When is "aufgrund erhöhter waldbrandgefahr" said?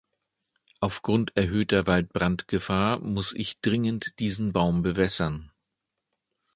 0.79-2.97